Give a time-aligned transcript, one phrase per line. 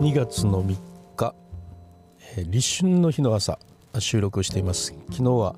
[0.00, 0.78] 2月の3
[1.14, 1.34] 日、
[2.38, 3.58] え、立春の日の朝
[3.98, 4.94] 収録しています。
[5.10, 5.54] 昨日は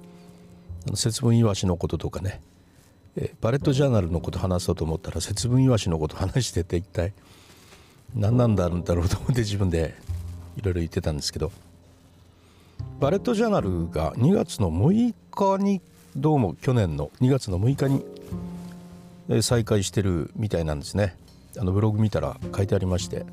[0.97, 2.41] 節分いわしのこととかね、
[3.15, 7.13] え、バレットジャーナルのこと話そうと思ったら節分いわしのこと話してて一体
[8.17, 9.95] 何なんだろうと思って自分で
[10.57, 11.53] いろいろ言ってたんですけど
[12.99, 15.81] バレットジャーナルが2月の6日に
[16.17, 21.17] どうも去年の2月の6日に再開してるみたいなんですね。
[21.57, 23.25] あのブログ見たら書いてありまして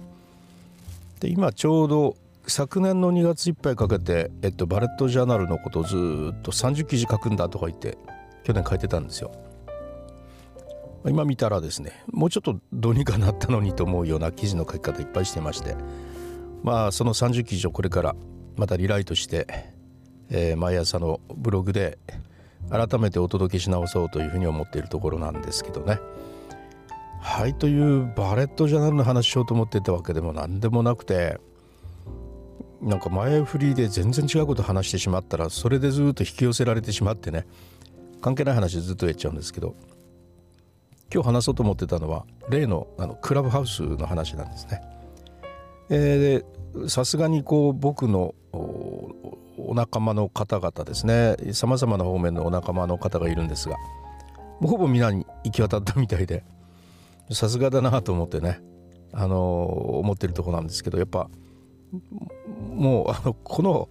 [1.20, 2.16] で今ちょうど
[2.48, 5.95] 昨年の2月いっぱいかけて、えっと、バレットジャーナルのことをず
[6.34, 7.98] っと30記事書くんだとか言って
[8.44, 9.32] 去年書いてたんですよ
[11.05, 15.76] 今見たらですねもうちょっとどうにかなったのにと思うような記事の書き方いっぱいしてまして
[16.64, 18.16] まあその30記事をこれから
[18.58, 19.48] またリライトして、
[20.30, 21.98] えー、毎朝のブログで
[22.70, 26.00] 改めてお届けし直そうというふうに思っているところなんですけどね。
[27.20, 31.39] はいというバレットジャーナルの話しようと思ってたわけでも何でもなくて
[32.81, 37.45] なんか前振りで全然違うこと話してしまったらそれでずっと引き寄せられてしまってね
[38.22, 39.75] 関係ない話ずっとやっちゃうんですけど
[41.14, 44.81] 今日話そうと思ってたのは例のあのクラブハウスの話なんですね。
[45.90, 53.75] えー、さすがにこう僕のお仲間の方々ですねさまざまな方面のお仲間の方がいるんですが
[54.62, 56.44] ほぼ皆に行き渡ったみたいで
[57.31, 58.61] さすがだなと思ってね
[59.11, 59.66] あの
[59.99, 61.30] 思ってるとこなんですけどやっぱ
[62.69, 63.89] もうあのこの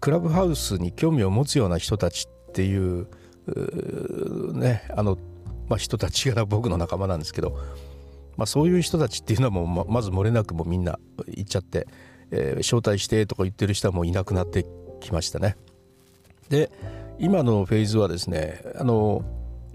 [0.00, 3.08] クラブハウスに興味を持つような人たちっていう
[4.54, 5.18] ねあの、
[5.68, 7.58] まあ、人たちが僕の仲間なんですけど、
[8.36, 11.86] まあ、そういう人たちっていうのはもうままず漏れなくもみんな行っちゃって、
[12.30, 14.64] えー、招待してとか言ってる人はもういなくなって
[15.00, 15.56] きましたね。
[16.48, 16.70] で
[17.18, 19.24] 今のフェーズはですねあの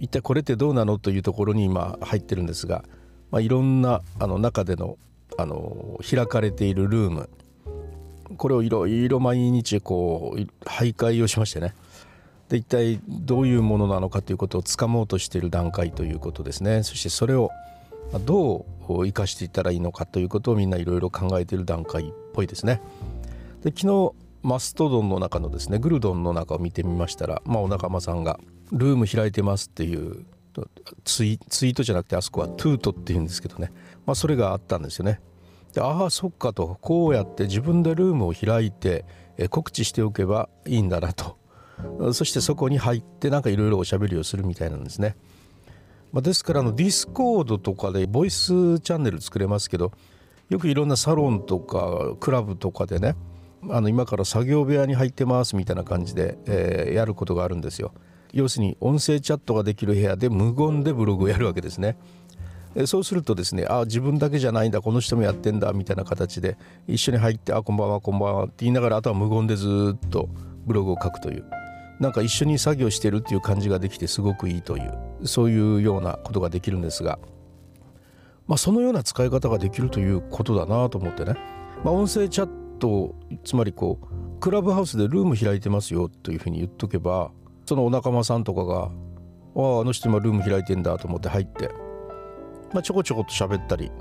[0.01, 2.83] 一体これってどうなのというところに今入ってるんですが、
[3.29, 4.97] まあ、いろんなあの中での
[5.37, 7.29] あの開かれているルーム。
[8.37, 11.75] これをいろいろ毎日こう徘徊をしましてね。
[12.49, 16.81] で一体どういうものなのかということをつかもうとしている段階ということですね。
[16.81, 17.51] そしてそれを
[18.25, 22.81] どう生かしていったらいいのかということをみんないろいろ考えている段階っぽいですね。
[23.63, 28.39] で昨日 Mastodon の中のですねグルドンの中を見てみましたら、まあ、お仲間さんが
[28.71, 30.25] 「ルーム開いてます」っていう
[31.05, 33.71] ツイートじゃなくてあそこはトゥートっていうんですけどね、
[34.05, 35.21] まあ、それがあったんですよね。
[35.73, 39.05] でああそっかとこうやって自分でルームを開いて
[39.37, 41.37] え告知しておけばいいんだなと
[42.13, 45.15] そしてそこに入ってなんかいろいろおしゃべりをするみたいなんですね。
[46.11, 49.93] まあ、ですからあの Discord とかでボイスチャンネル作れますけど
[50.49, 53.15] よくいろんなサロンとかクラブとかでね
[53.69, 57.93] あの今から作業部屋に入ってますみたいな感じで、えー、やることがあるんですよ。
[58.33, 61.97] 要するに音声チャットができる部屋で無言でブログをやるわけですね。
[62.85, 66.57] そうするとですねあ自分だけじゃないんだこの人もやってんだみたいな形で
[66.87, 70.29] 一緒に入ってあこんばんはこんばんはって言いながらあとは無言でずっと
[70.65, 71.43] ブログを書くという
[71.99, 77.19] なんか一緒に作業してるっていう感じができてすごくいいというそういうようなことができるんですが、
[78.47, 81.35] まあ、そのような使い方ができるということだなと思ってね、
[81.83, 87.31] まあ、音声チャットつまりこうクラブハウスでルーム開いてますよというふうに言っとけば
[87.65, 88.91] そのお仲間さんとかが
[89.55, 91.69] 「あああの人今ルーム開いてんだ」と思って入って、
[92.73, 93.91] まあ、ちょこちょこっと喋ったり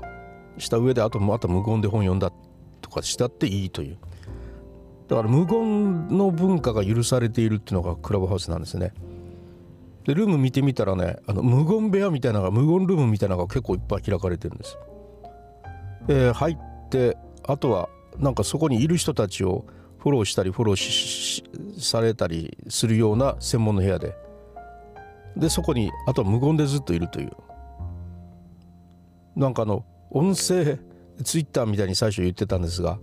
[0.57, 2.33] した上であとまた無言で本読んだ
[2.81, 3.97] とかしたっていいという
[5.07, 8.93] だから無言の文化が許されているっていうのがクラブハウスなんですね。
[10.05, 14.77] でルーム見てみたらねあの無言部屋みたいなのが無言ルームみたいなのが結構いっぱい開かれてるんです。
[16.07, 17.89] で入ってあとは
[18.21, 19.65] なんかそこにいる人たちを
[19.97, 24.15] フォローしたりフォローされたりするような専門の部屋で。
[25.35, 27.31] でそこにあとは無言でずっといるという。
[29.35, 30.79] なんかあの音声
[31.23, 32.99] ツイッターみたいに最初言ってたんですが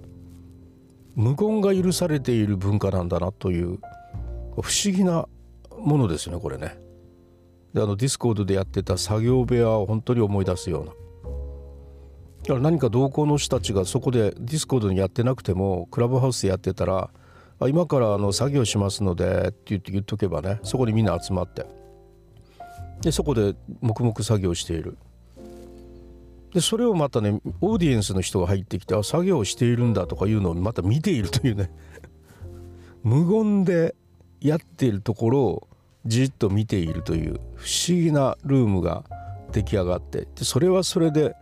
[1.15, 3.79] 無言が許されている文化なんだなという
[4.61, 5.27] 不思議な
[5.79, 6.79] ものですねこれね。
[7.75, 10.93] であの Discord でやってた作業部屋を本当に思い出すような。
[12.47, 17.11] 何か同好の人たちがそこで Discord にやってなくてもクラブハウスでやってたら
[17.61, 21.67] あ今からあの作業しますのでって言って言っとけばねそこにみんな集まって。
[23.01, 24.97] でそこで黙々作業している。
[26.53, 31.71] でそれをまたねオーディエンスの人が入ってきてあ作業しているんだとかいうのをまた見ているというね。
[33.03, 33.95] 無言で
[34.41, 35.69] やっているところを
[36.07, 39.05] じっと見ているという不思議なルームが
[39.53, 40.21] 出来上がって。
[40.21, 41.35] でそれはそれで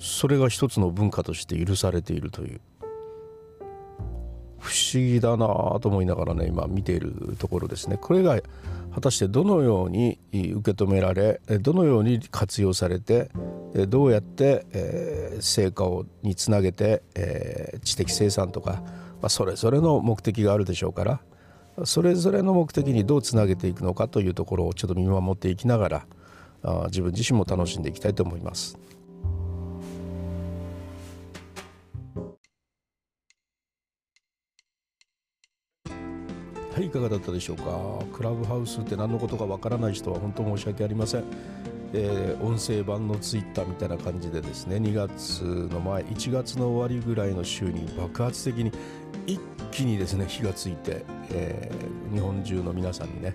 [0.00, 2.60] それが一つの文化として許されているという
[4.58, 5.46] 不思議だな
[5.80, 8.40] と思いながらね今見ているところですねこれが
[8.94, 13.30] 果たしてどのように受け止められどのように活用されて
[13.88, 14.66] どうやって、
[15.40, 17.04] 成果をにつなげて、
[17.84, 18.82] 知的生産とか、
[19.28, 21.20] それぞれの目的があるでしょうから
[21.84, 26.06] それぞれの目的にどうつなげていくのかというところをちょっと見守っていきながら
[26.86, 28.76] 自分自身も楽しんでいきたいと思います。
[36.82, 37.64] いかがだったでしょうか？
[38.12, 41.24] クラブハウスって何のことかわからない人は本当申し訳ありません、
[41.92, 45.42] えー、音声版のツイッターみたいな感じでですね2月
[45.72, 48.72] の前1月の終わりぐらいの週に爆発的に
[49.26, 49.40] 一
[49.70, 53.34] 気にですね火がついて、えー、日本中の皆さんにね、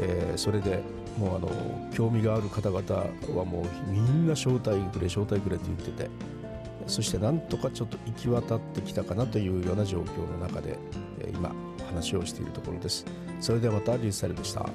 [0.00, 0.80] えー、それで
[1.18, 2.82] もうあの興味がある方々
[3.36, 6.10] はもうみんな招待くれ招待くれって言ってて
[6.86, 10.78] そしてなんとかちょっと行き渡ってきたかなというような状況の中で
[11.20, 13.04] え今話をしているところです。
[13.40, 14.68] それではまたリュースタイルでした。